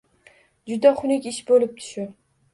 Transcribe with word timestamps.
Juda 0.71 0.93
xunuk 1.03 1.29
ish 1.33 1.39
bo‘libdi 1.51 1.87
shu. 1.91 2.09